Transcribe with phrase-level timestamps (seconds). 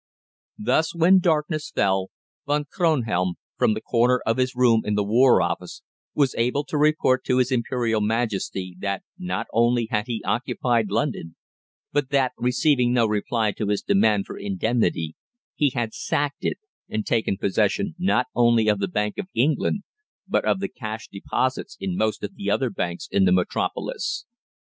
[0.57, 2.09] Thus, when darkness fell,
[2.47, 5.83] Von Kronhelm, from the corner of his room in the War Office,
[6.15, 8.39] was able to report to his Imperial Master
[8.79, 11.35] that not only had he occupied London,
[11.93, 15.13] but that, receiving no reply to his demand for indemnity,
[15.53, 16.57] he had sacked it
[16.89, 19.83] and taken possession not only of the Bank of England,
[20.27, 24.25] but of the cash deposits in most of the other banks in the metropolis.